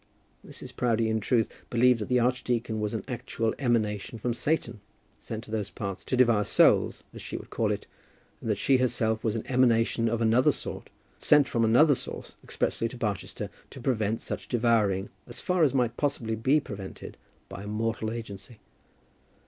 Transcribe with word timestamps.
Mrs. 0.43 0.75
Proudie 0.75 1.09
in 1.11 1.19
truth 1.19 1.47
believed 1.69 1.99
that 1.99 2.09
the 2.09 2.19
archdeacon 2.19 2.79
was 2.79 2.95
an 2.95 3.03
actual 3.07 3.53
emanation 3.59 4.17
from 4.17 4.33
Satan, 4.33 4.79
sent 5.19 5.43
to 5.43 5.51
those 5.51 5.69
parts 5.69 6.03
to 6.05 6.17
devour 6.17 6.43
souls, 6.43 7.03
as 7.13 7.21
she 7.21 7.37
would 7.37 7.51
call 7.51 7.71
it, 7.71 7.85
and 8.41 8.49
that 8.49 8.57
she 8.57 8.77
herself 8.77 9.23
was 9.23 9.35
an 9.35 9.45
emanation 9.45 10.09
of 10.09 10.19
another 10.19 10.51
sort, 10.51 10.89
sent 11.19 11.47
from 11.47 11.63
another 11.63 11.93
source 11.93 12.35
expressly 12.43 12.87
to 12.89 12.97
Barchester, 12.97 13.51
to 13.69 13.79
prevent 13.79 14.21
such 14.21 14.47
devouring, 14.47 15.09
as 15.27 15.39
far 15.39 15.61
as 15.61 15.69
it 15.69 15.77
might 15.77 15.97
possibly 15.97 16.33
be 16.35 16.59
prevented 16.59 17.15
by 17.47 17.61
a 17.61 17.67
mortal 17.67 18.09
agency. 18.09 18.57